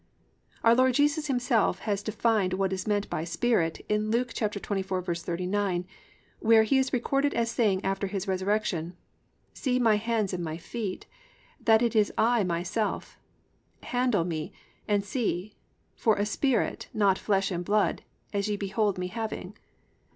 Our 0.63 0.73
Lord 0.73 0.95
Jesus 0.95 1.27
Himself 1.27 1.81
has 1.81 2.01
defined 2.01 2.53
what 2.53 2.73
is 2.73 2.87
meant 2.87 3.07
by 3.07 3.23
"spirit" 3.23 3.85
in 3.87 4.09
Luke 4.09 4.33
24:39, 4.33 5.85
where 6.39 6.63
He 6.63 6.79
is 6.79 6.91
recorded 6.91 7.35
as 7.35 7.51
saying 7.51 7.85
after 7.85 8.07
His 8.07 8.27
resurrection: 8.27 8.97
+"See 9.53 9.77
My 9.77 9.97
hands 9.97 10.33
and 10.33 10.43
My 10.43 10.57
feet, 10.57 11.05
that 11.63 11.83
it 11.83 11.95
is 11.95 12.11
I 12.17 12.43
Myself; 12.43 13.19
handle 13.83 14.23
Me, 14.23 14.51
and 14.87 15.05
see, 15.05 15.53
for 15.95 16.15
a 16.15 16.25
spirit 16.25 16.89
not 16.95 17.19
flesh 17.19 17.51
and 17.51 17.63
blood, 17.63 18.01
as 18.33 18.47
ye 18.49 18.57
behold 18.57 18.97
Me 18.97 19.05
having." 19.05 19.55